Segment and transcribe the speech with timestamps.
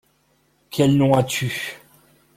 [0.71, 1.51] Quel nom as-tu?